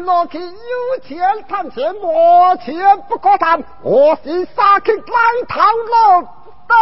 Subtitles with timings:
[0.00, 3.62] 落去有钱谈钱，没钱不可谈。
[3.82, 5.18] 我是沙琪拉
[5.48, 6.22] 头路
[6.68, 6.74] 的。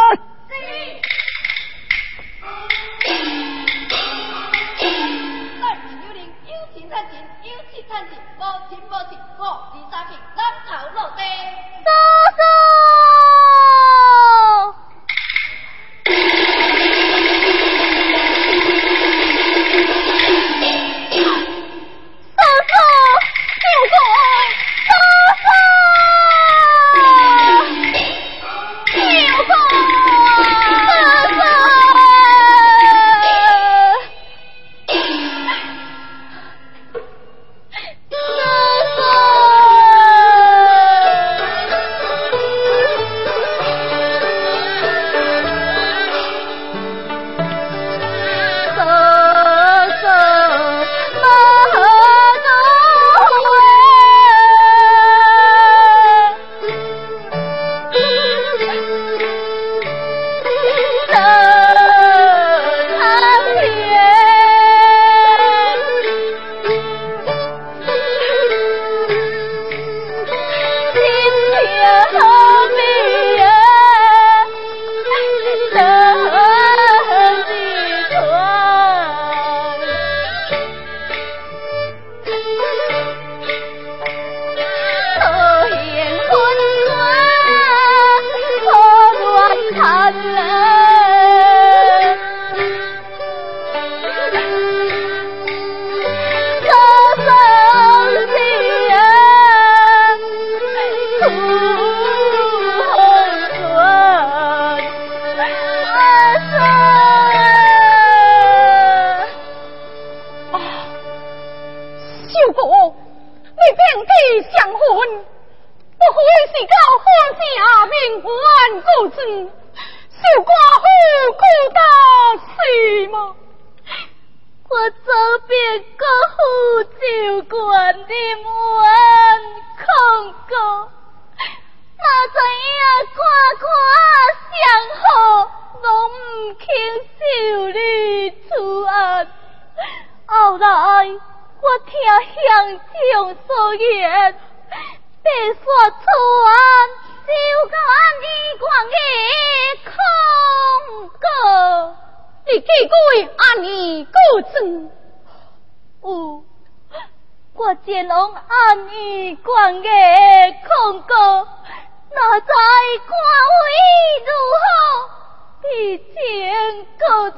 [6.46, 7.12] 有钱谈钱，
[7.42, 9.42] 有钱谈钱，无钱，我
[9.72, 10.04] 是沙
[10.66, 10.70] 头
[11.16, 11.20] 的。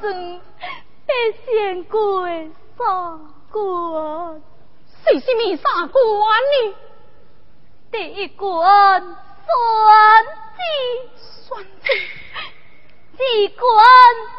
[0.03, 0.41] 生
[1.07, 1.13] 得
[1.45, 2.27] 先过
[2.77, 2.83] 三
[3.49, 4.41] 关。
[5.05, 6.01] 是什么三关
[6.43, 6.75] 呢？
[7.89, 9.07] 第一关选
[10.57, 10.59] 子，
[11.47, 11.87] 选第；
[13.15, 13.23] 二
[13.57, 13.63] 关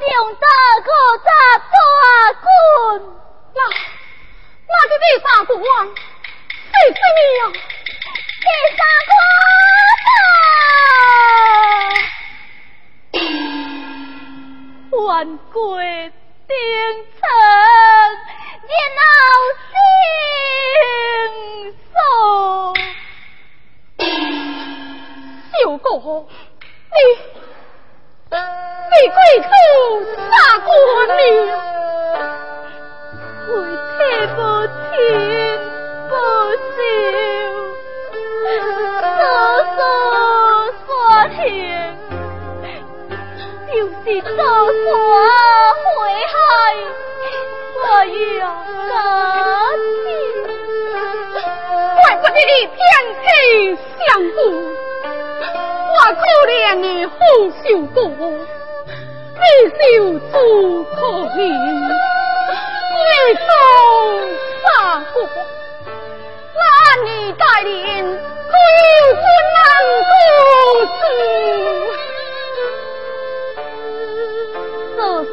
[0.01, 0.47] 两大
[0.85, 0.91] 哥
[1.25, 1.73] 大大
[2.43, 2.47] 官，
[3.55, 3.59] 那
[4.69, 7.41] 那个第三关是什么呀？
[8.41, 8.47] 第
[8.77, 9.13] 三关。
[13.13, 13.17] 哈
[15.03, 16.55] 万过顶
[17.21, 17.23] 层，
[18.71, 18.77] 然
[19.11, 19.13] 后
[19.71, 19.75] 心
[21.93, 21.95] 松。
[25.53, 25.87] 小哥，
[26.93, 26.97] 你
[28.91, 29.49] 你贵客
[30.15, 30.23] 杀
[30.59, 30.69] 过
[31.07, 31.19] 你，
[33.49, 33.53] 我
[33.91, 33.93] 妻
[34.35, 34.39] 不
[34.91, 34.93] 听
[36.09, 36.13] 不，
[43.77, 44.67] 又是大河
[45.83, 45.99] 回
[46.31, 46.35] 海，
[47.83, 48.43] 我欲何
[49.77, 50.07] 之？
[51.97, 52.79] 怪不得你天
[53.19, 53.27] 赐
[53.99, 54.37] 相顾，
[55.91, 57.13] 我可怜的好
[57.65, 57.99] 相公，
[59.35, 59.83] 你受
[60.19, 60.33] 主
[60.85, 60.97] 可
[61.35, 61.43] 怜，
[62.93, 62.97] 贵
[63.35, 63.43] 重
[64.63, 64.65] 相
[65.13, 65.17] 公，
[66.55, 66.61] 那
[67.03, 68.53] 你带领，只
[69.01, 69.19] 有我
[69.55, 69.59] 能
[70.05, 70.13] 做。
[75.05, 75.29] 叔叔，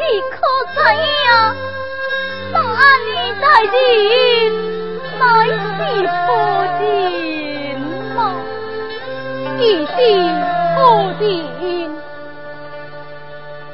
[0.00, 0.02] 你
[0.32, 0.34] 可
[0.74, 0.76] 知
[1.22, 1.30] 样？
[2.52, 3.08] 送俺女
[3.40, 3.74] 在人，
[5.20, 5.78] 乃是
[6.26, 6.28] 何
[6.82, 6.82] 人
[8.16, 8.18] 吗？
[9.56, 9.94] 你是
[10.74, 10.76] 何
[11.20, 11.24] 人？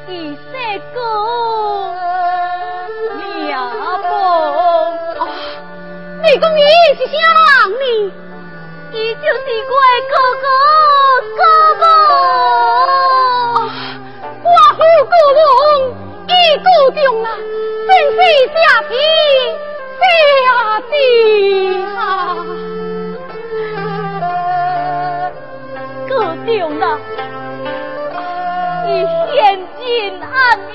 [0.05, 0.11] 你
[0.51, 0.55] 这
[0.93, 0.95] 个
[3.17, 3.51] 娘
[4.03, 4.13] 不？
[6.21, 6.59] 你你
[6.99, 7.17] 是啥
[7.67, 7.81] 人？
[8.91, 9.73] 就是我
[10.11, 10.13] 哥
[10.43, 10.45] 哥，
[11.35, 11.41] 哥
[11.79, 11.83] 哥。
[15.05, 17.27] 故龙定啊，
[17.87, 18.17] 真是
[18.53, 18.55] 下
[18.89, 18.91] 地
[19.99, 20.03] 下
[20.89, 20.93] 地
[21.95, 21.99] 啊！
[26.07, 26.11] 各
[26.45, 26.51] 定
[26.81, 26.85] 啊，
[28.85, 28.87] 你
[29.33, 29.35] 现
[29.79, 29.81] 今
[30.21, 30.25] 啊
[30.67, 30.71] 你，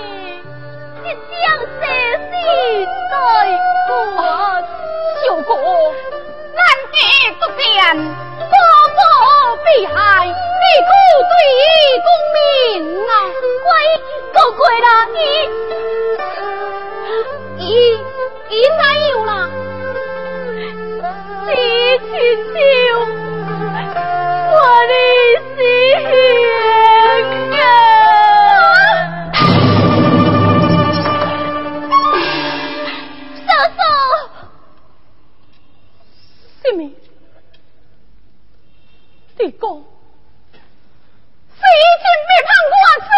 [1.02, 1.36] 你将
[1.80, 1.82] 这
[2.28, 2.30] 心
[3.10, 3.12] 在
[3.86, 3.88] 过，
[5.24, 5.50] 舅公
[6.54, 6.58] 难
[6.92, 6.94] 得
[7.38, 7.62] 不见。
[8.48, 8.54] 说
[8.94, 8.98] 破
[9.64, 9.94] 碧海，
[10.26, 10.32] 你
[10.88, 10.92] 孤
[11.28, 11.66] 对伊
[12.06, 12.36] 功名
[13.06, 13.12] 啊？
[13.64, 13.68] 乖，
[14.34, 15.20] 够乖啦，伊
[17.58, 17.66] 伊
[18.50, 18.80] 伊哪
[19.10, 19.30] 有啦？
[21.46, 21.50] 你
[21.98, 22.10] 亲
[22.52, 22.56] 手，
[24.50, 24.54] 我
[24.88, 24.92] 的
[25.56, 25.58] 心。
[39.58, 39.82] 狗，
[40.52, 41.62] 谁
[41.98, 43.10] 今儿没看过我嘴？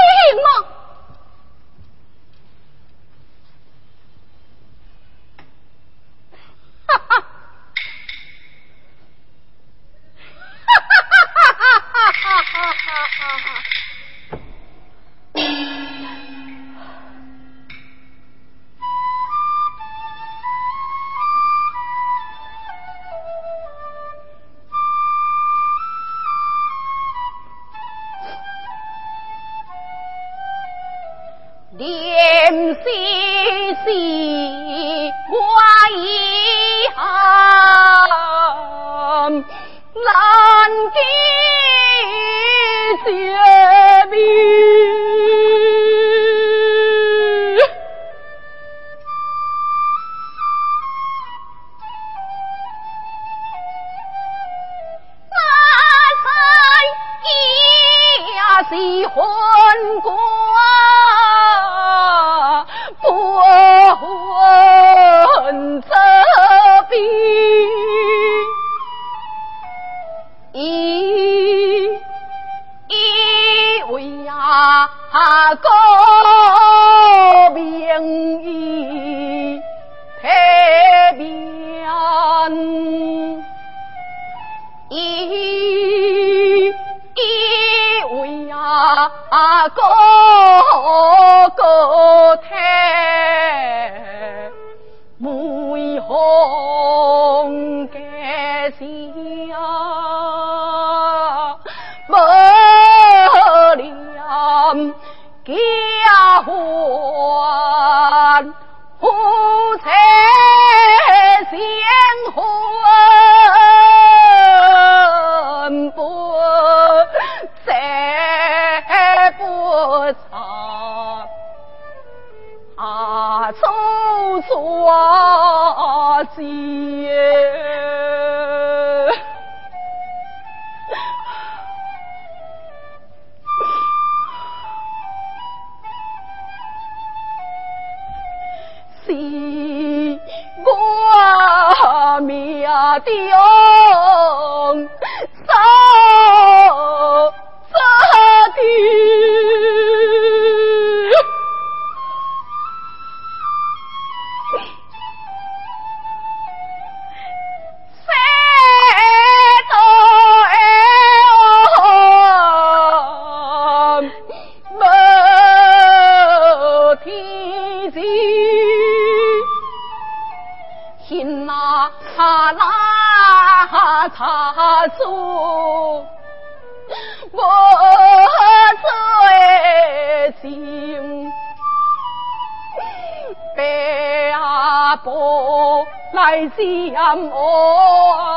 [185.02, 188.29] 不来相我。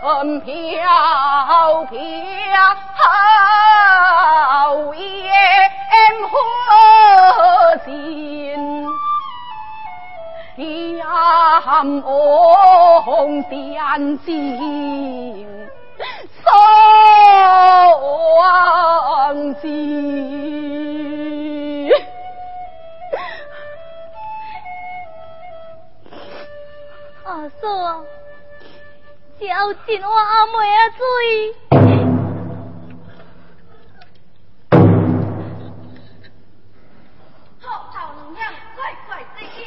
[0.00, 2.04] 春飘飘
[4.94, 5.00] 烟
[6.28, 6.32] 火
[7.84, 7.90] 尽，
[10.56, 15.70] 烟红点睛，
[16.42, 16.50] 双
[19.54, 19.62] 睛。
[27.24, 27.64] 阿嫂，
[29.42, 31.04] 叫进我阿妹啊嘴。
[37.60, 38.40] 好头能响，
[38.76, 39.58] 快快再见。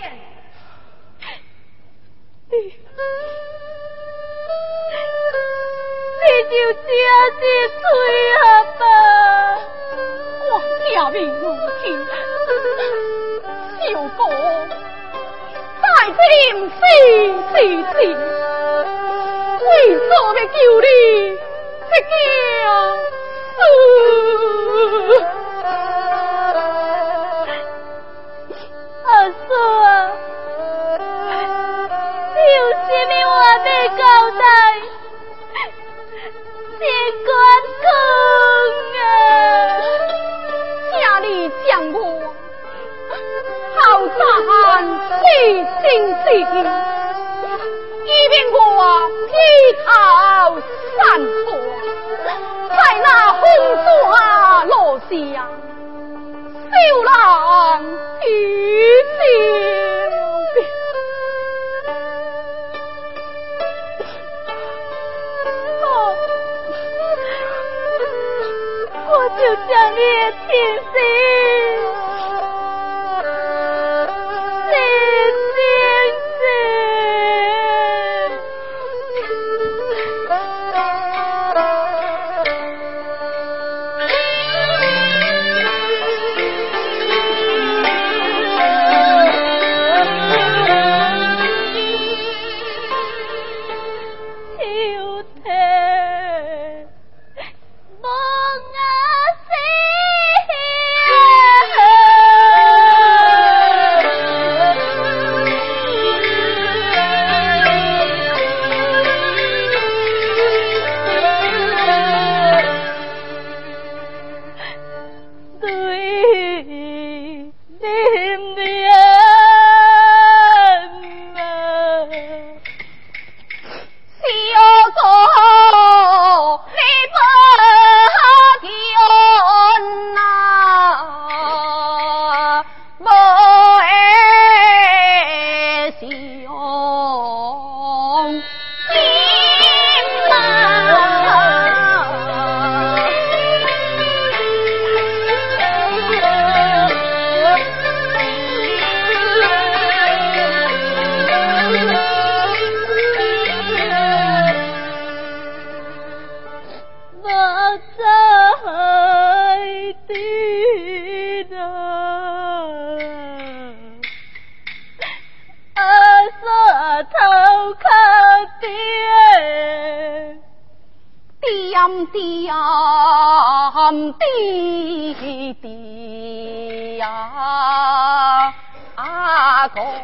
[2.50, 2.54] 你，
[6.50, 6.88] 就这
[7.36, 7.78] 是吹
[8.32, 8.44] 啊
[8.80, 8.82] 吧！
[10.48, 10.50] 我
[10.94, 11.44] 家命如
[11.82, 11.84] 天，
[13.82, 13.84] 小
[14.16, 14.20] 哥。
[15.82, 16.24] 在天
[16.70, 16.74] 死
[17.52, 17.54] 死
[17.92, 17.94] 死，
[19.86, 20.88] 为什么救你
[21.92, 22.14] 这家
[23.56, 23.60] 死？
[29.06, 29.38] 阿叔
[29.84, 29.86] 啊，
[32.58, 34.02] 有什么话要交
[34.40, 34.42] 代？
[36.80, 36.82] 尽
[37.24, 37.30] 管
[37.84, 37.86] 讲
[38.98, 39.06] 啊！
[41.00, 41.26] 家里
[41.68, 41.96] 将我。
[43.76, 44.18] 好山
[45.20, 45.22] 水
[45.84, 45.86] 星
[46.26, 46.68] 星，一边我
[49.66, 49.82] 披头
[50.96, 51.02] 散
[51.44, 51.48] 发，
[52.70, 53.42] 在那红
[53.82, 54.14] 霞
[54.66, 54.70] 落
[55.00, 55.10] 下，
[56.70, 57.10] 修郎
[58.22, 58.24] 一
[59.16, 59.18] 笑。
[65.82, 65.84] 哦，
[69.08, 70.48] 我就将你的亲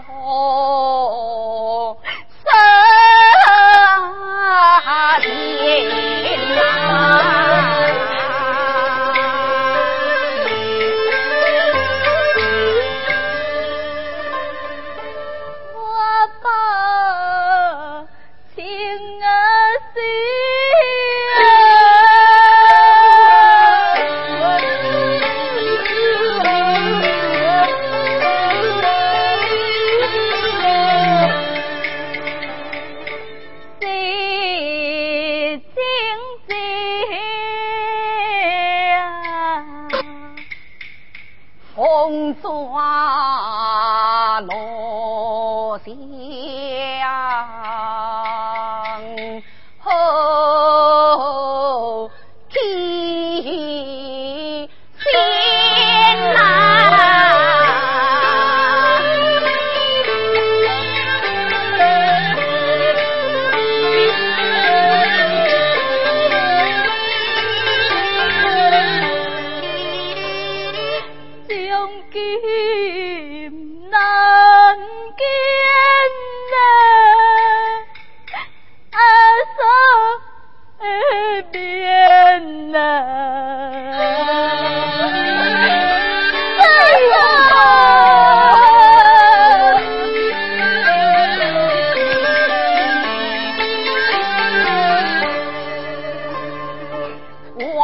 [0.07, 0.90] 哦。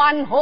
[0.08, 0.38] 万恨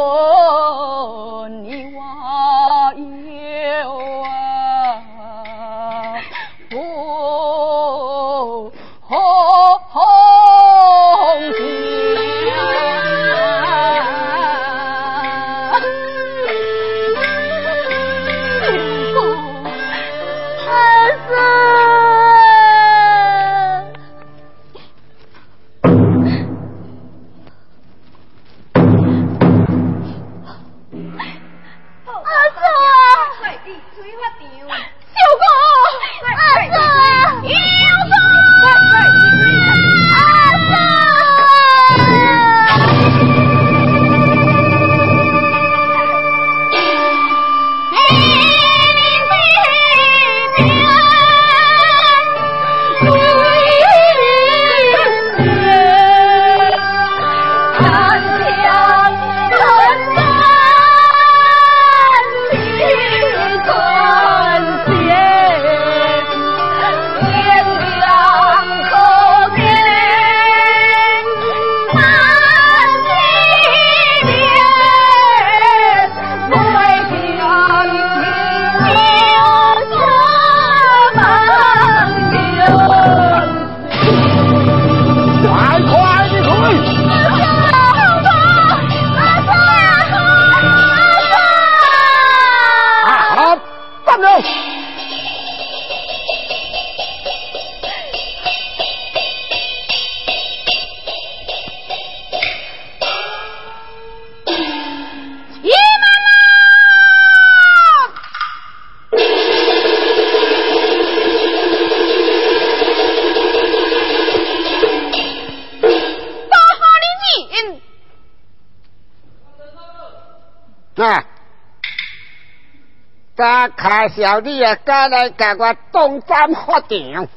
[123.88, 127.28] 开小你啊，敢来甲我东站发场，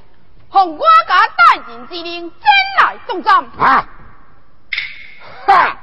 [0.50, 2.40] 奉我家大人之令，真
[2.80, 3.44] 来东站。
[3.58, 3.86] 啊！
[5.46, 5.78] 哈！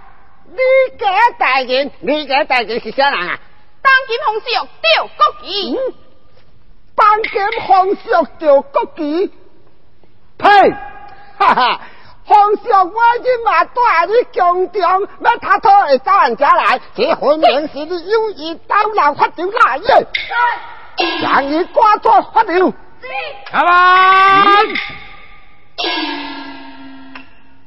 [0.47, 3.39] 你家大人，你家大人是啥人啊？
[3.83, 5.77] 当今皇上吊国旗。
[6.95, 9.31] 当今皇上吊国旗？
[10.39, 10.71] 呸！
[11.37, 11.81] 哈哈！
[12.25, 14.81] 皇上，我今嘛带你宫中，
[15.19, 20.07] 要他托会找人家来，这分明是你有意捣乱发场大业，
[21.21, 22.73] 让你挂错发场。
[23.51, 24.45] 阿妈，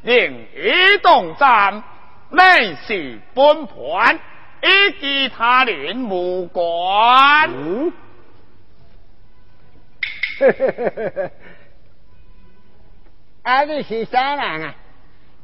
[0.03, 1.85] 令一动站，
[2.31, 4.18] 内是本盘，
[4.62, 7.49] 与其他人无关。
[10.40, 11.31] 嘿嘿嘿嘿嘿。
[13.49, 13.65] 啊！
[13.65, 14.75] 你是啥人啊？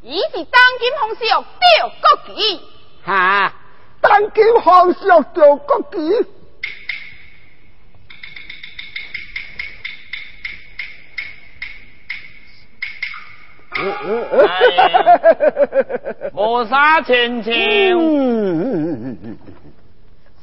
[0.03, 2.61] 伊是当今皇上吊国旗。
[3.03, 3.55] 哈！
[4.03, 5.97] 当今皇上吊国旗。
[16.35, 17.55] 无啥亲像。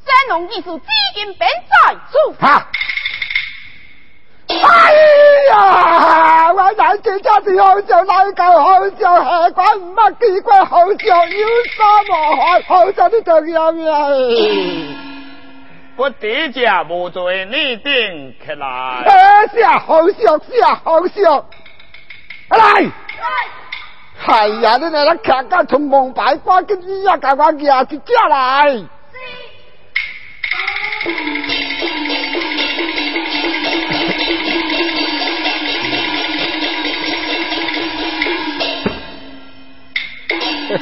[0.04, 2.34] 三龙艺术至今本在此。
[2.40, 2.68] 哈！
[4.64, 4.94] 哎
[5.50, 6.54] 呀！
[6.54, 12.62] 我乃这家的好笑，乃个好笑，下官唔乜机关好笑，有啥无害？
[12.68, 14.08] 好笑的这样呀！
[15.96, 18.68] 不敌家无罪，你顶起来。
[19.06, 21.46] 哎，是啊，好笑，是啊，好笑。
[22.50, 22.92] 来，
[24.26, 28.84] 哎呀，你那那看看从蒙白瓜跟一样，赶快拿起家来。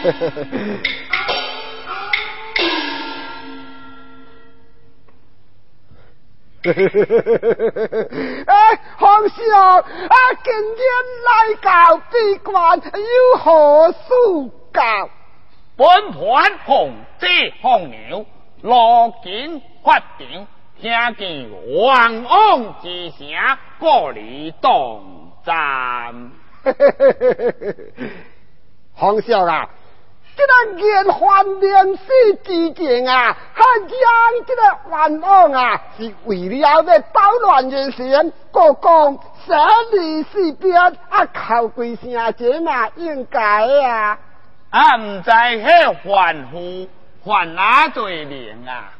[8.45, 10.85] 哎，皇上，啊，今天
[11.25, 13.97] 来到闭关，有何事
[14.71, 15.09] 告？
[15.75, 17.25] 本团奉旨
[17.61, 18.25] 奉牛，
[18.61, 20.45] 落京发定，
[20.79, 23.27] 听见王王之声，
[23.79, 26.31] 过离东站。
[28.93, 29.69] 皇上啊，
[30.39, 33.97] 这个延缓连世之前啊，还将
[34.47, 39.57] 这个万王啊，是为了要捣乱人心，国公生
[39.91, 40.91] 离死别啊，
[41.33, 43.41] 靠跪声这嘛应该
[43.83, 44.17] 啊。
[44.69, 46.87] 啊，唔知迄凡夫
[47.25, 48.93] 犯哪罪名啊？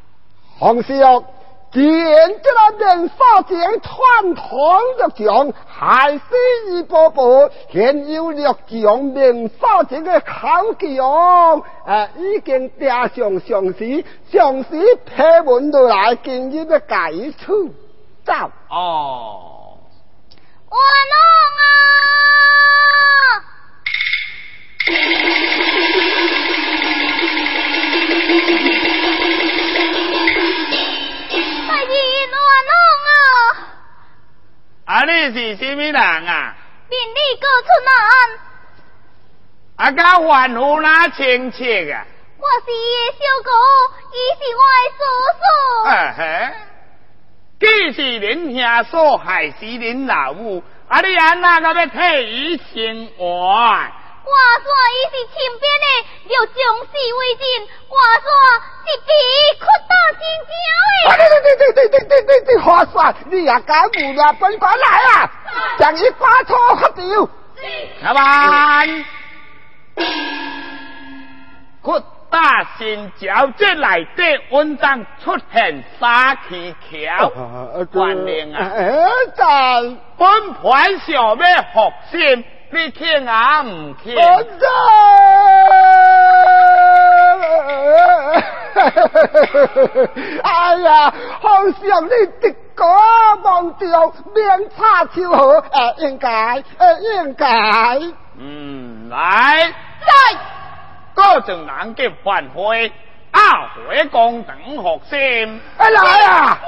[0.58, 1.24] 皇上，
[1.72, 6.20] 点着了明发点团团的将，还是
[6.72, 17.72] 一波波，现有六将明发点的好将，呃，已经加上上司，上司批文都来今日的改处，
[18.24, 18.32] 走
[18.68, 19.78] 哦，
[20.68, 21.14] 我弄
[21.56, 21.70] 啊。
[34.90, 36.56] 啊，你是什么人啊？
[36.90, 37.94] 命你过出南，
[39.76, 42.04] 啊，甲万夫那亲戚啊？
[42.36, 43.50] 我是伊的小姑，
[44.10, 45.00] 伊是我的叔
[45.38, 45.42] 叔。
[45.86, 46.50] 啊嘿，
[47.60, 48.58] 既是恁兄
[48.90, 51.98] 嫂害死恁老母，啊，你安那个要替
[52.28, 53.92] 伊伸冤？
[54.22, 55.86] 我说伊是身边的，
[56.34, 56.56] 要将
[56.86, 57.42] 死为人。
[57.88, 58.26] 我说
[58.84, 60.50] 是被伊哭打真正
[61.08, 61.10] 啊！
[61.16, 63.14] 对对对对对对对对，划算！
[63.26, 65.30] 你也敢胡乱本官来啊！
[65.78, 67.28] 将伊抓错喝掉。
[68.02, 69.04] 老板，
[71.82, 77.28] 扩大新交这内底文章出现沙气桥，
[77.92, 78.70] 官令啊！
[78.76, 79.98] 哎，赞！
[80.16, 84.14] 本盘想要复心，你听啊唔听？
[90.42, 92.84] 哎呀，好像你的歌
[93.42, 97.98] 忘掉，面擦秋河，哎，应该，哎，应该。
[98.38, 100.38] 嗯，来，来，
[101.14, 102.90] 各种难给反悔，
[103.32, 103.40] 啊，
[103.88, 106.60] 海江等学生，哎来啊！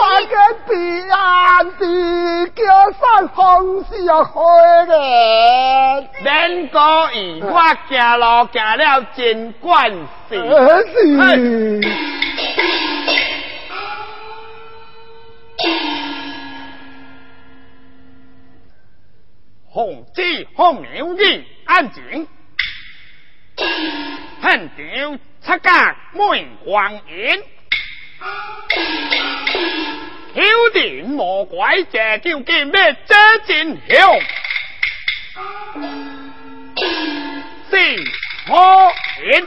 [0.00, 0.34] 我个
[0.66, 0.72] 弟
[1.10, 4.92] 啊，弟叫山红是啊开的。
[6.24, 6.80] 恁哥
[7.46, 7.52] 我
[7.88, 9.90] 行路行了真惯
[10.28, 10.34] 事。
[10.34, 11.80] 是。
[19.70, 20.22] 红子
[20.54, 21.22] 红娘子，
[21.66, 22.26] 安静。
[24.40, 25.18] 很久。
[25.48, 27.42] 出家门黄言，
[30.34, 33.14] 挑战魔鬼邪究竟咩遮
[33.46, 34.20] 战响，
[37.70, 37.78] 四
[38.46, 38.52] 可
[39.24, 39.46] 言。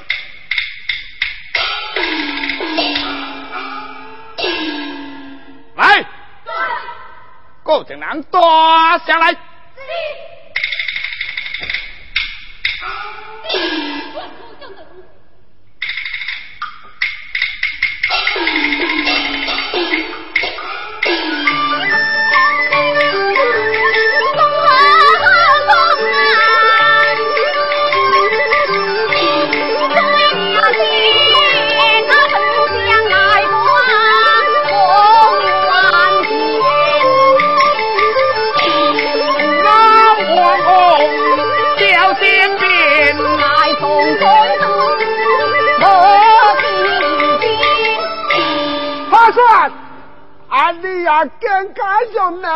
[5.76, 6.04] 来，
[7.64, 8.42] 高情人多
[9.06, 9.38] 下来。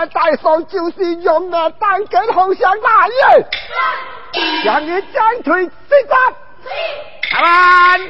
[0.07, 3.13] 大嫂，就是用啊当根红香大爷，
[4.63, 5.71] 让你将退四
[6.09, 6.15] 杀。
[7.37, 7.41] 阿
[7.97, 8.07] 兰，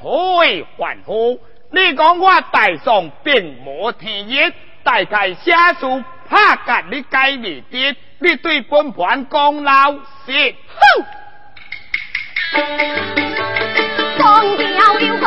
[0.00, 4.38] 所谓还夫，你讲我大宋并无天意，
[4.82, 10.54] 大概写书拍甲你解未得，你对本盘讲老实。
[10.76, 11.04] 哼！
[14.16, 15.26] 光掉了个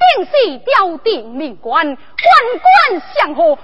[0.00, 1.96] 定是吊定命官，官
[2.60, 2.68] 官
[3.14, 3.58] 相护，永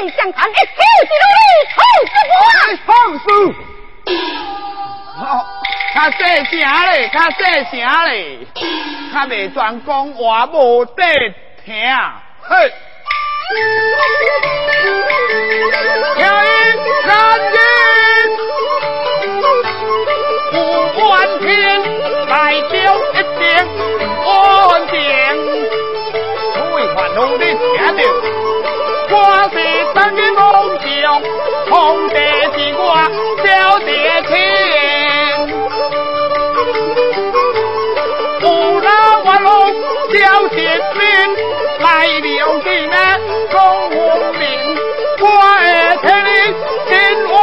[0.00, 0.58] 对相残，一朝
[1.02, 1.36] 一日
[1.74, 2.36] 好之国。
[2.86, 3.26] 好事。
[5.94, 6.50] 较细声
[6.92, 7.36] 咧，较细
[7.70, 7.72] 声
[8.04, 8.14] 咧，
[9.12, 11.02] 较未全讲话无得
[11.64, 11.74] 听。
[12.42, 12.72] 嘿，
[16.16, 16.28] 听音
[17.06, 17.08] 三
[17.40, 17.54] 音，
[21.08, 21.46] 满天
[22.28, 22.74] 来叫
[23.12, 23.38] 一声
[24.24, 24.94] 官兵，
[26.74, 27.98] 为患统的家丁，
[29.10, 29.14] 我
[29.52, 29.54] 是
[29.94, 30.20] 真英
[30.82, 31.04] 雄，
[31.70, 31.74] 红
[32.08, 32.14] 得
[32.52, 32.84] 是官，
[33.42, 33.44] 彪
[33.78, 33.88] 得
[34.26, 34.30] 清。
[38.40, 38.44] 不
[38.80, 38.86] 让
[39.24, 39.48] 俺龙
[40.10, 40.14] 彪
[40.48, 41.00] 小兵，
[41.78, 42.28] 来了
[42.64, 42.94] 里面
[43.52, 43.54] 攻
[43.90, 43.94] 无
[44.38, 44.42] 名，
[45.20, 45.24] 我
[46.02, 46.28] 替你
[46.88, 46.92] 平
[47.32, 47.36] 安。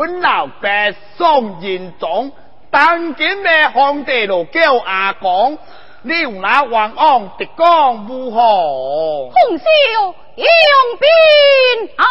[0.00, 0.70] 阮老伯
[1.18, 2.32] 宋仁宗，
[2.70, 5.58] 当今的皇帝就叫阿公，
[6.00, 8.40] 你有那王昂直讲如何？
[9.28, 9.64] 红袖
[10.38, 11.06] 用兵
[11.96, 12.04] 啊！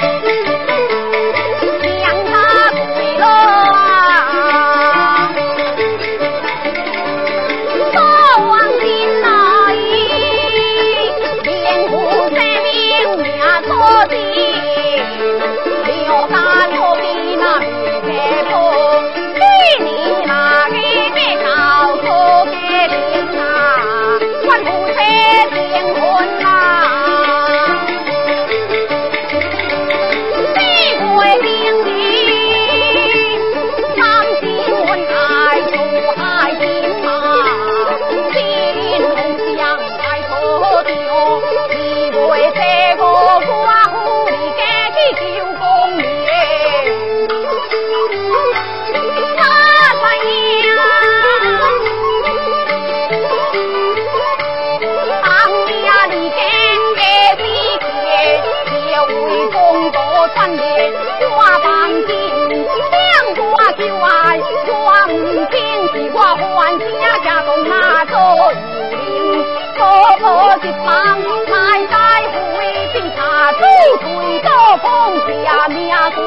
[74.77, 75.77] 风下命
[76.15, 76.21] 归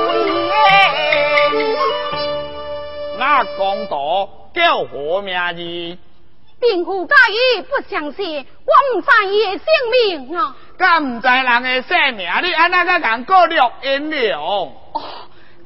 [0.46, 0.52] 耶。
[3.18, 5.98] 那公道叫何名字？
[6.60, 10.56] 并不介意不相信，我唔知伊的姓名啊。
[10.76, 14.40] 敢唔知人的姓名，你安那个人过录音了？
[14.40, 14.72] 哦，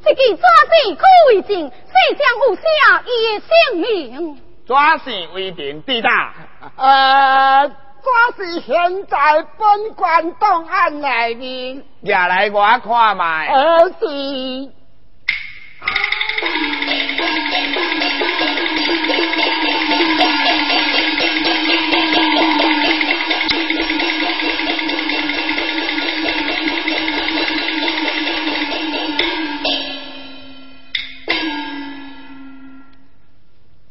[0.05, 2.63] 这个抓子可为证，世上有写
[3.07, 4.39] 伊的姓名。
[4.67, 6.35] 抓是为凭地大，
[6.77, 7.71] 呃，
[8.05, 8.11] 这
[8.45, 13.49] 是现在本官档案内面，也来我看卖。
[13.49, 14.73] 而是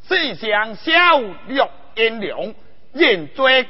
[0.07, 0.91] 世上小
[1.47, 2.53] 六阴良，
[2.93, 3.67] 人做曲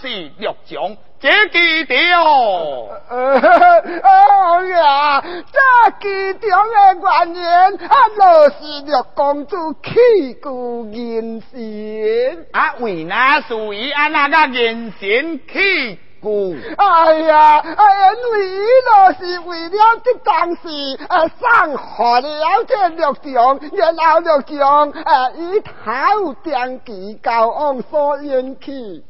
[0.00, 2.88] 是六种，这记得哦。
[3.10, 7.42] 呃，哎呀，这其中的原因
[7.86, 12.46] 啊，就是六公主气骨人心。
[12.52, 16.56] 啊，为哪属于安那个人心气骨。
[16.78, 17.84] 哎呀，啊，
[18.14, 18.56] 因为伊
[18.88, 29.04] 就是为了这当时，啊，送好了这六种，然后六种，啊，以头点旗交往所引起。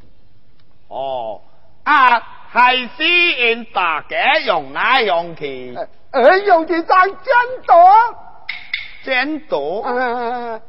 [0.89, 1.41] 哦，
[1.83, 5.75] 啊，还是因大家用哪用去？
[6.11, 7.33] 呃，用一张剪
[7.65, 7.75] 刀，
[9.03, 9.57] 剪刀。
[9.83, 10.61] 呃，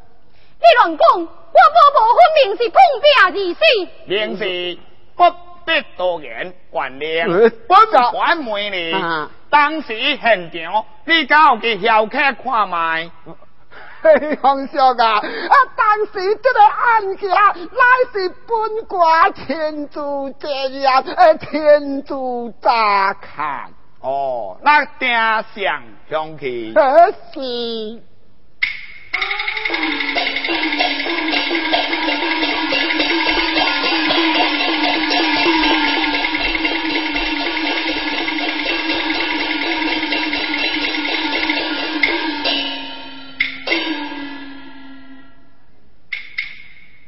[0.58, 3.60] 你乱讲，我婆婆分明是碰壁而死。
[4.06, 4.78] 明是
[5.14, 5.22] 不
[5.66, 13.10] 必多言，原谅呃本款问你啊，当时现场你敢有去晓客看卖？
[14.00, 15.22] 嘿，皇上啊，啊，
[15.76, 20.00] 当时这个案件乃是本官亲自
[20.38, 22.14] 接验，呃，亲自
[22.62, 26.72] 查看，哦，那定上上去。
[26.76, 28.00] 呃，是。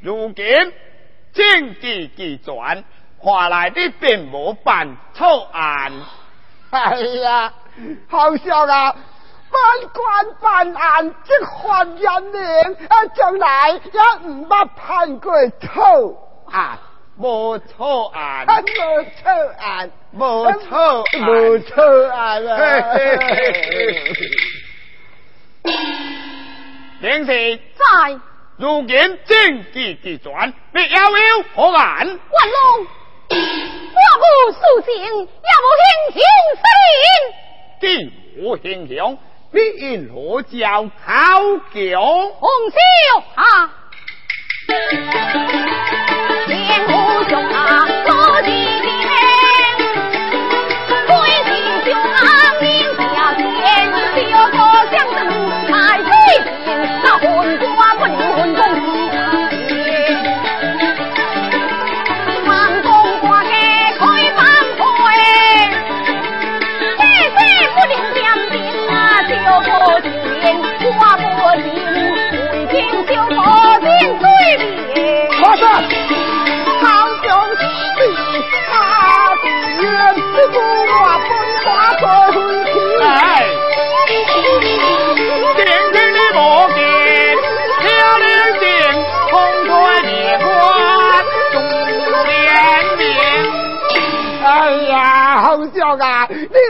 [0.08, 0.46] 如今
[1.34, 2.82] 政治机转，
[3.22, 5.92] 看来你并无办错案。
[6.70, 7.52] 哎呀，
[8.08, 8.96] 好笑啊，
[9.50, 12.40] 本官办案即还人命，
[12.88, 16.46] 啊，将来也唔捌判过错。
[16.50, 16.78] 案，
[17.18, 18.64] 无错案，啊，无
[19.20, 22.56] 错案，无错案，无错案啊！
[22.94, 25.70] 嘿嘿嘿
[27.00, 28.18] 明是，在
[28.58, 31.98] 如今政治机转，你要有何案？
[31.98, 32.18] 万龙，
[33.30, 36.20] 我无私情，也无英雄
[36.58, 36.66] 失
[37.80, 39.16] 地无形象，
[39.52, 41.40] 必因何叫考
[41.72, 42.00] 究？
[42.00, 42.76] 红袖
[43.36, 43.70] 啊，
[46.48, 46.88] 天无
[47.28, 48.77] 雄啊，可地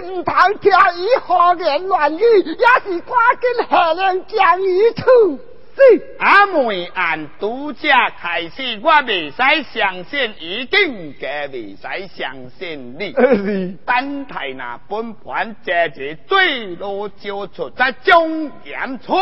[0.07, 5.39] 唔通听伊胡言乱语，也是赶紧下令将伊处
[5.75, 5.83] 死。
[6.19, 9.37] 阿妹按独家开始，我未使
[9.73, 13.13] 相信，一定嘅未使相信你。
[13.13, 13.77] 是。
[13.87, 19.15] 等待那本盘这这最路交出在中演出，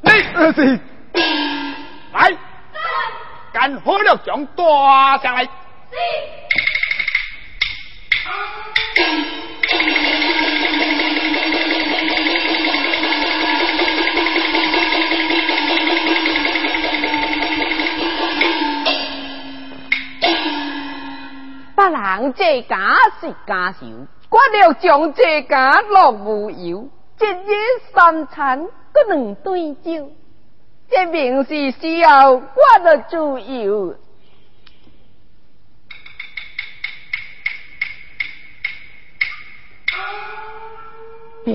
[0.00, 0.10] 你。
[0.10, 0.80] 是，
[2.12, 2.36] 来，
[3.52, 5.48] 干火力将抓上来。
[21.76, 23.86] 别人这家是家手，
[24.30, 26.88] 我了将这家落无油，
[27.20, 27.52] 一日
[27.92, 30.10] 三餐各两顿酒，
[30.88, 32.40] 这明是需要我
[32.82, 33.96] 了自由。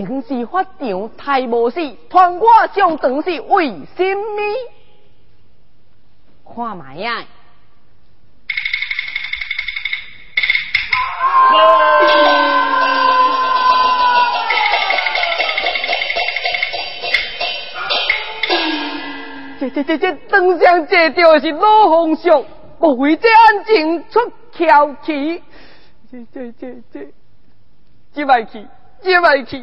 [0.06, 4.42] 平时发场太无事，团我上等是为什么？
[6.56, 7.26] 看卖呀！
[19.60, 22.46] 这这这这当上这就是老风俗，
[22.80, 25.44] 无非这安静出翘气。
[26.12, 27.14] 这这这这，
[28.14, 28.66] 这摆去，
[29.02, 29.58] 这摆去。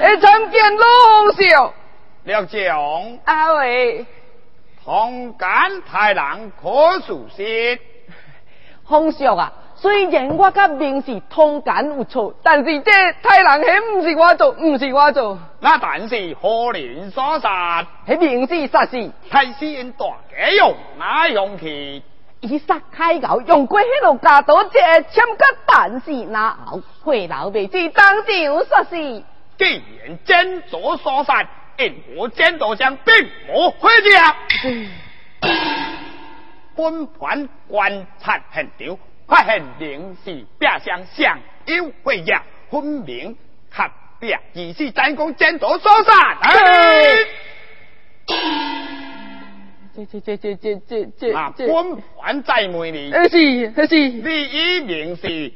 [0.00, 0.86] 会参见老
[1.22, 1.72] 风俗，
[2.24, 4.04] 廖将阿伟。
[4.84, 7.78] 同感太郎可属实，
[8.84, 17.84] 风俗啊，虽然我甲明是通感有错，但是这太郎迄毋是我做，毋是我做，那但是何人所杀？
[18.06, 19.10] 迄明是实是。
[19.28, 22.00] 太师因大家用哪用去？
[22.42, 24.78] 伊杀开后用过迄落家刀，这
[25.10, 28.96] 签甲但是那后回老未知当场杀死。
[29.58, 31.44] 既然真左所杀，
[31.78, 33.12] 因我真道上并
[33.52, 34.36] 无回家。
[36.76, 43.36] 本盘观察现场，发现灵是壁上上有会也，分明
[43.70, 43.84] 合
[44.20, 46.38] 壁二是战功真道所杀。
[46.40, 47.24] 哎
[49.94, 55.52] 这这这这这这这那这，本盘在问你，那是那是你以明是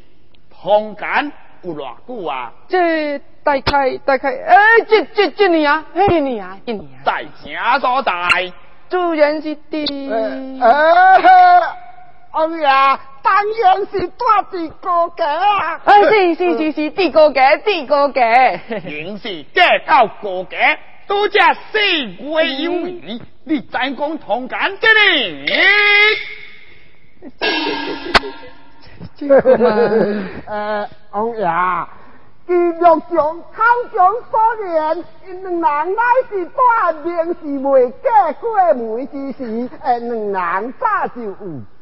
[0.51, 2.53] 通奸有偌久啊？
[2.69, 8.53] 这大概大概哎，这这这年啊，一年啊，一年啊，在啥所在？
[8.91, 10.19] 主人是的。
[10.61, 11.61] 呃，
[12.33, 15.81] 哎呀，当然是住伫高家啊。
[15.85, 18.23] 啊，是是是是，地高家地高家。
[18.85, 21.41] 明是嫁到国家，都这
[21.73, 25.51] 四月有余，你怎讲同感的呢？
[29.17, 31.45] 这个嘛， 呃，王爷，
[32.47, 33.59] 记录上口
[33.93, 33.99] 中
[34.31, 41.35] 所言，因两人乃是大明是未嫁过门之时，呃，两人早就有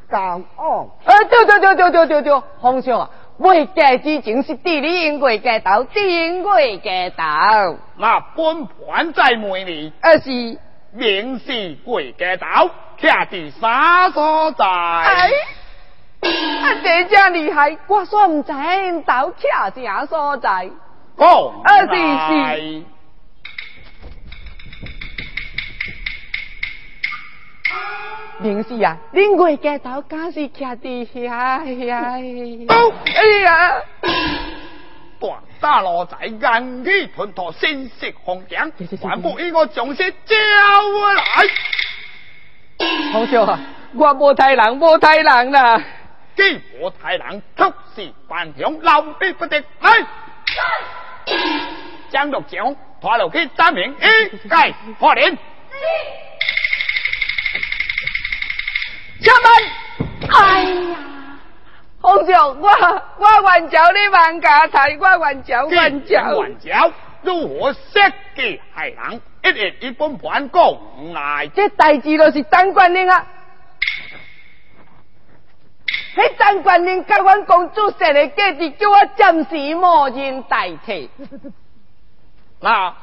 [0.09, 0.89] 交往。
[1.05, 10.59] 哎，对对对对对对对，方向啊，未嫁之前是地理因过嫁头，地因过嫁头，那本盘在问你，啊是，
[10.91, 14.65] 明是贵家岛，徛伫啥所在？
[14.65, 15.29] 哎，
[16.21, 20.69] 啊这正厉害，我煞唔知因兜徛啥所在。
[21.17, 21.27] 讲
[21.63, 22.83] 啊是来是
[28.39, 32.67] 明师啊，恁过家头敢是徛伫遐遐？
[32.67, 33.81] 都哎呀，
[35.19, 35.27] 大
[35.61, 40.35] 大罗仔眼里吞吐信息红强，全部以我将士招
[41.15, 41.23] 来。
[43.13, 43.59] 皇上啊，
[43.93, 45.81] 我无太人，无太人啦。
[46.35, 47.63] 既无太人，出
[47.95, 49.55] 事万响，老必不敌。
[49.79, 50.05] 来，
[52.11, 55.37] 张六强拖落去斩明，一概破连。
[59.21, 59.47] 下门。
[60.29, 60.97] 哎呀，
[62.01, 62.69] 皇上，我
[63.17, 66.43] 我愿教你万家财，我愿教愿教。
[66.43, 66.91] 愿教
[67.21, 67.99] 如何设
[68.35, 69.21] 计害人？
[69.43, 71.47] 一日一本盘讲来。
[71.55, 73.25] 这代志就是张官令啊！
[76.15, 81.09] 迄张官令甲阮公主设的计计，叫我暂时无人代替。
[82.59, 82.95] 那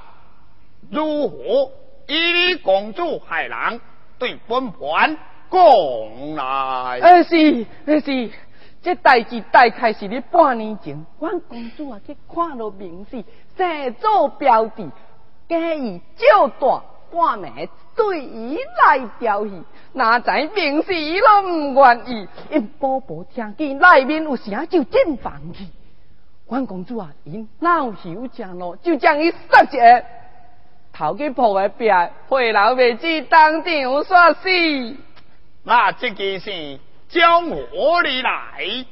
[0.90, 1.70] 如何
[2.06, 3.80] 以你公主害人？
[4.18, 5.16] 对本盘
[5.52, 6.98] 讲来。
[7.00, 8.30] 呃是，呃是，
[8.82, 13.22] 这代志大概是咧半年前，阮公主啊去看了名士，
[13.56, 14.90] 生做标的，
[15.48, 16.82] 假意照大
[17.12, 25.66] 半暝对伊来调戏，哪知名士伊拢唔愿意，因宝宝听见内面有声就进房去。
[26.48, 30.02] 阮公主啊，因恼羞成怒，就将伊杀一下，
[30.92, 31.88] 头去铺个壁，
[32.28, 34.96] 回老妹子当场煞死。
[35.64, 38.84] 那这件事将何里来？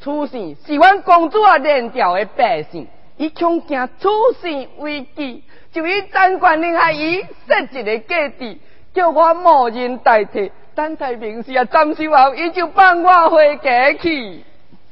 [0.00, 4.08] 此事是阮公主啊连调的百姓，伊恐惊此
[4.40, 5.42] 事危机。
[5.72, 8.60] 就以张官令下伊设一个计地，
[8.92, 10.52] 叫我无人代替。
[10.74, 14.44] 等待明时啊，斩首后，伊就放我回家去。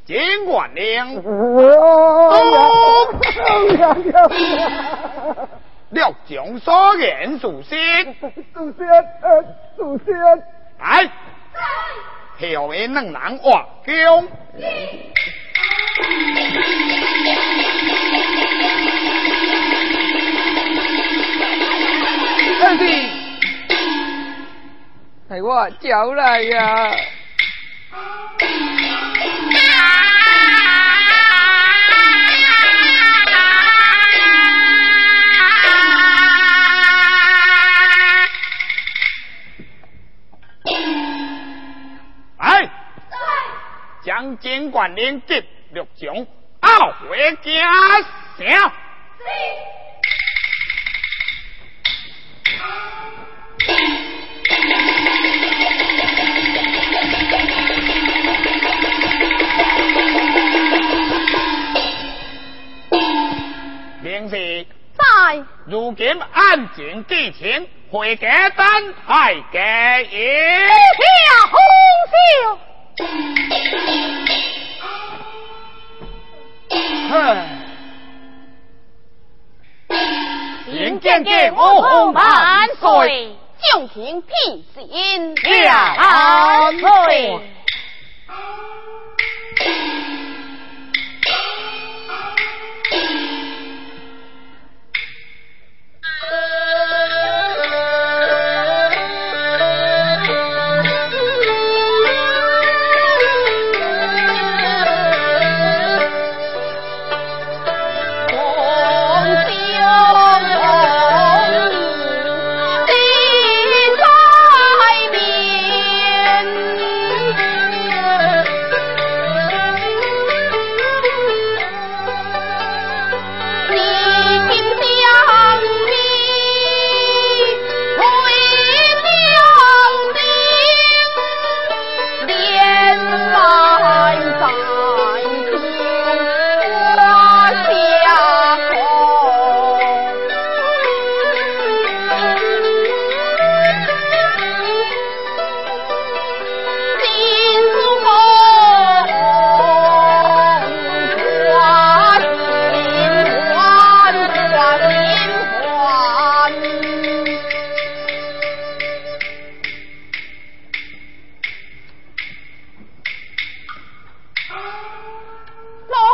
[0.07, 0.17] 张
[0.47, 1.23] 官令，
[5.93, 7.77] 六将所言属实。
[8.55, 8.85] 属实，
[9.77, 10.13] 属实。
[10.81, 11.05] 来，
[12.41, 13.95] 后面两人话讲。
[22.65, 22.85] 二弟，
[25.29, 26.91] 系我叫来呀！
[44.05, 46.13] 将监管连接六将，
[46.61, 48.01] 后回家
[48.37, 48.73] 下。
[64.03, 65.45] 明是在。
[65.65, 68.27] 如今案件记情，会给
[68.57, 69.59] 单太给
[70.11, 70.67] 也。
[70.67, 71.57] 下红
[77.11, 77.47] 哼。
[80.73, 87.41] 引见给我红万岁，将廷平心两岁。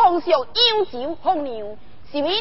[0.08, 1.76] 奉上英雄红娘，
[2.10, 2.40] 是为年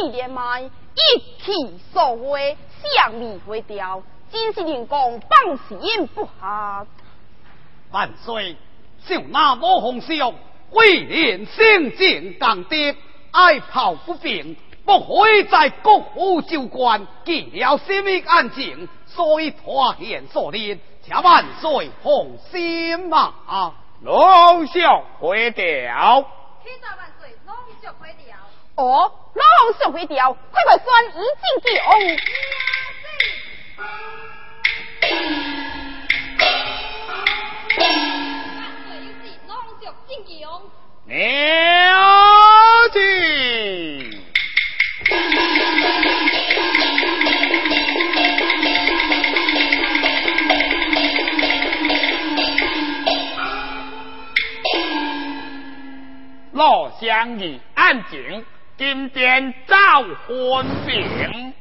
[0.00, 4.02] 纪年迈，一气所会，相面回调
[4.32, 6.86] 真是人讲放心不下。
[7.90, 8.56] 万岁！
[9.06, 10.32] 就那魔红秀，
[10.70, 12.96] 威廉性情刚烈，
[13.32, 22.14] 爱跑不平，不会在国府就官，见了什么案情，所以脱险所念，请万岁放
[22.50, 23.34] 心嘛。
[24.00, 26.24] 龙啸回调。
[28.76, 29.42] 哦，老
[29.78, 31.88] 上回调，快快选一进地王。
[41.06, 42.98] 了解。
[56.54, 58.46] 老乡义安静，
[58.78, 59.76] 今天早
[60.28, 61.52] 婚饼。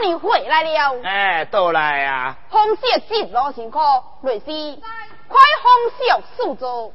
[0.00, 1.02] 你回来了。
[1.02, 2.36] 哎，到来啊！
[2.48, 3.78] 红色接罗辛苦，
[4.22, 4.80] 瑞西，
[5.26, 6.92] 快红小速走。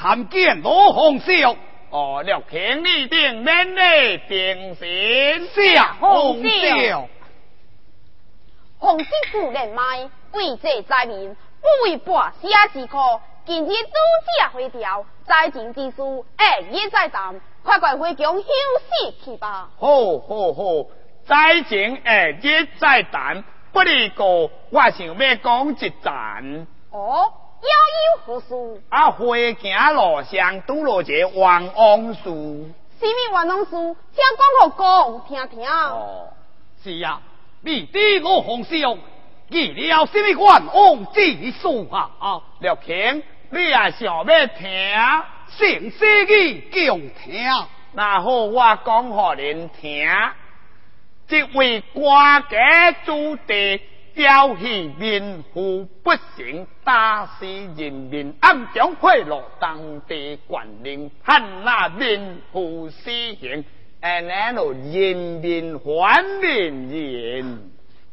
[0.00, 1.56] 参见罗红秀，
[1.90, 7.08] 哦，六平立定免礼定神下红秀。
[8.78, 12.96] 红师傅人脉，为这灾民，不为半下之苦。
[13.48, 13.72] 今日都
[14.38, 16.02] 家回调，灾情之事，
[16.36, 17.40] 哎日再谈。
[17.62, 19.70] 快快回宫休息去吧。
[19.80, 20.86] 好，好，好，
[21.24, 23.42] 灾情哎日再谈。
[23.72, 23.80] 不
[24.14, 26.66] 过，我想要讲一站。
[26.90, 27.32] 哦。
[27.62, 27.68] 又
[28.28, 28.82] 有何事？
[28.90, 32.68] 啊，回行路上拄落一个王王树。
[33.00, 33.96] 什么王王树？
[34.12, 35.66] 请讲互公听听。
[35.66, 36.28] 哦，
[36.84, 37.22] 是呀，
[37.62, 38.98] 你的罗红兄
[39.48, 41.68] 遇了什么王王之事
[42.20, 42.42] 啊？
[42.60, 44.68] 刘平，你也想要听？
[45.48, 47.44] 详细的讲听。
[47.92, 50.08] 那好，我讲给您听。
[51.26, 53.80] 这位官家主地。
[54.14, 63.04] 调戏民妇不行，打死人民，暗中贿赂当地官吏，判那民妇死
[63.36, 63.64] 刑，
[64.00, 67.70] 安那路人民还民人。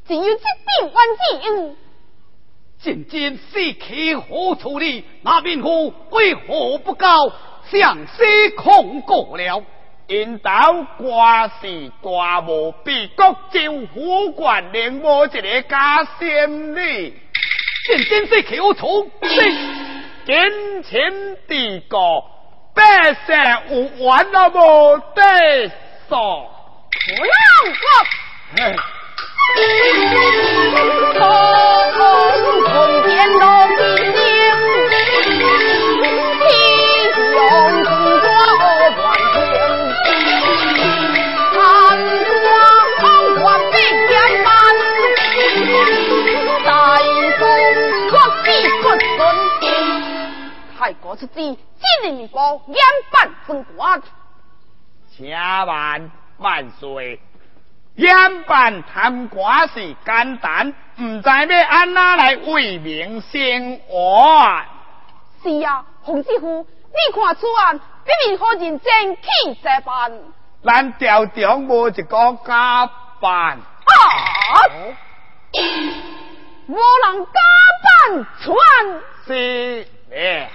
[0.07, 1.75] 只有这点关键。
[2.85, 5.03] 今天死期何处理？
[5.23, 7.07] 那民妇为何不告？
[7.71, 9.63] 向西控告了？
[10.05, 10.51] 因道
[10.99, 17.15] 官是大无比，国政府官令无一个家先例，
[17.87, 19.09] 真真是口从，
[20.27, 22.23] 金钱地国，
[22.75, 23.35] 百姓
[23.71, 25.71] 有完了无得
[26.07, 26.51] 说。
[27.07, 27.33] 不让
[27.73, 27.75] 我。
[28.57, 28.94] 空空天龙地星，天用中国
[29.45, 29.53] 万
[50.77, 51.57] 太国出计，
[52.03, 52.77] 今日一波严
[53.11, 54.01] 办升官。
[55.15, 55.31] 千
[55.65, 57.19] 万万岁！
[57.95, 64.61] 严办贪官是简单，唔知要安哪来为民生活。
[65.41, 69.21] 是啊，洪师傅，你看此案，必定好认真去
[69.63, 70.11] 这办。
[70.63, 72.89] 咱朝中无一个假
[73.21, 73.31] 扮。
[73.31, 73.59] 啊！
[76.67, 77.39] 无人假
[77.83, 78.55] 扮穿。
[79.25, 80.49] 是诶。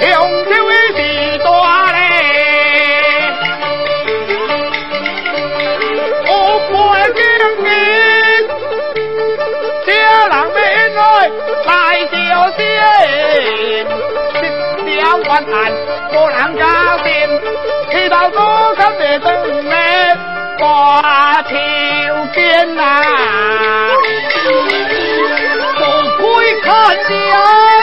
[0.00, 0.08] 雄
[0.46, 0.48] 赳
[0.94, 0.98] 地
[1.38, 1.46] 大
[1.92, 1.96] 嘞，
[6.26, 6.30] 我
[6.68, 6.72] 不
[7.14, 7.18] 敬
[7.64, 7.68] 你，
[9.86, 9.88] 家
[10.28, 10.56] 人们
[10.94, 10.98] 来
[11.64, 11.68] 来
[12.12, 12.14] 交
[12.56, 12.58] 心，
[14.88, 15.04] 小
[26.66, 27.75] 看见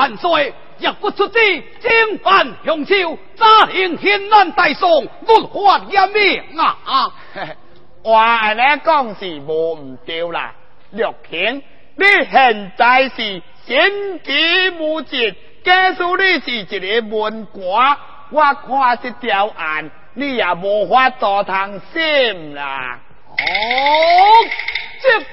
[0.00, 1.38] 万岁，若不出旨，
[1.82, 7.12] 征犯雄丘，扎行天难大宋，怒发严命啊！
[8.02, 10.54] 话安尼讲是无唔对啦，
[10.92, 11.62] 陆卿，
[11.96, 17.98] 你现在是心机无节，假使你是一个文官，
[18.30, 23.00] 我看这条案，你也无法多通心啦。
[23.28, 23.36] 好，
[25.02, 25.26] 这。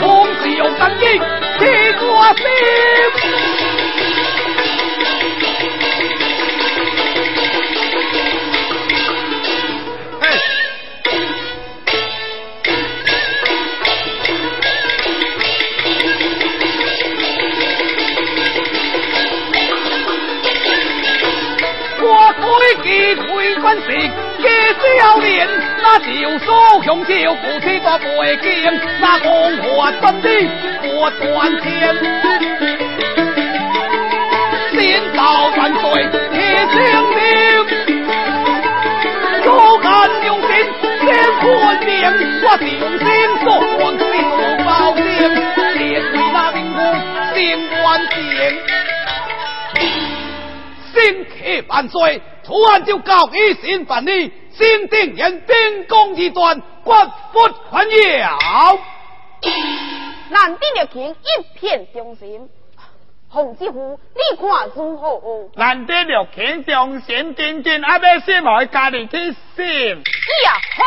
[0.00, 1.18] 公子有感应，
[1.58, 1.64] 替
[2.04, 2.44] 我心。
[22.84, 23.88] 一推官职，
[24.38, 24.48] 皆
[24.98, 25.48] 少年，
[25.82, 26.46] 那就苏
[26.82, 30.28] 雄就不起个背景，那功华真的
[30.82, 30.84] 不
[31.24, 31.24] 断
[31.60, 31.64] 天。
[34.72, 34.76] 先
[35.14, 35.20] 到
[35.56, 35.84] 万岁，
[36.32, 36.36] 铁
[36.70, 36.76] 性
[37.14, 37.18] 命，
[39.44, 39.86] 有敢
[40.26, 40.48] 用心，
[41.00, 41.04] 先
[41.40, 41.44] 宽
[41.84, 41.92] 命，
[42.42, 42.68] 我定
[42.98, 43.06] 心
[43.42, 43.44] 所
[43.78, 44.04] 望，心
[44.36, 45.04] 无保险，
[45.74, 46.76] 列为那名户，
[47.34, 47.36] 心
[47.82, 48.14] 万险。
[50.92, 51.30] 新客
[51.68, 56.94] 万岁，突然就告一心办理，新定人兵攻一段，国
[57.32, 58.78] 不宽徭。
[60.30, 62.48] 难定了卿一片忠心，
[63.28, 65.50] 洪知府你看如何？
[65.56, 69.16] 难定了卿忠心耿耿，阿妹先来家里去
[69.56, 69.96] 信。
[70.44, 70.82] 呀好。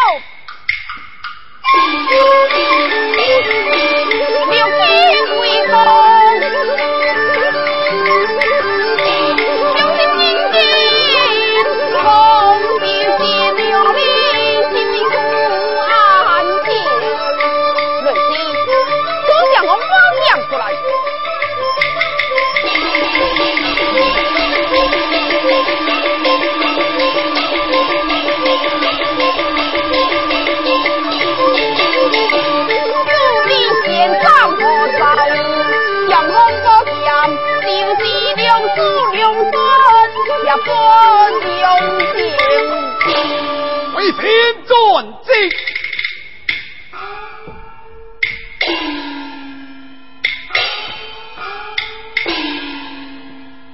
[44.11, 45.33] 天尊敬。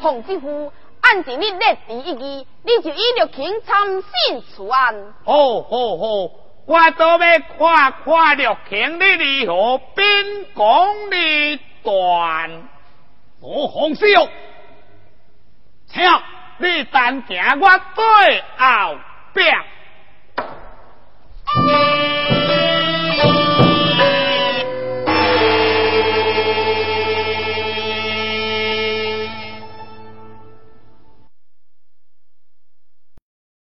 [0.02, 0.72] 洪知府，
[1.02, 5.14] 按照你列第一句，你就以六卿参信此案。
[5.26, 6.06] 好好好，
[6.68, 7.18] 我都要
[7.58, 12.70] 看看六卿你如何兵功立断。
[13.42, 14.16] 我洪师玉，
[15.88, 16.04] 请
[16.60, 18.98] 你但行我最后
[19.34, 19.56] 边。
[21.64, 22.85] Yeah.